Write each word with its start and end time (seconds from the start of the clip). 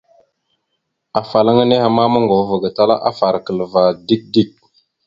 Afalaŋa 1.19 1.63
nehe 1.69 1.87
ma 1.95 2.03
moŋgov 2.13 2.39
ava 2.43 2.55
gatala 2.63 2.95
afarəkal 3.09 3.59
ava 3.65 3.81
dik 4.07 4.23
dik. 4.33 4.51